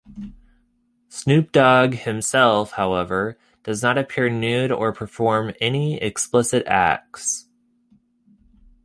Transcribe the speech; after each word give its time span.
Snoop 1.09 1.51
Dogg 1.51 1.93
himself 1.93 2.71
however, 2.71 3.37
does 3.61 3.83
not 3.83 3.99
appear 3.99 4.31
nude 4.31 4.71
or 4.71 4.91
perform 4.91 5.53
any 5.61 6.01
explicit 6.01 6.65
acts. 6.65 7.45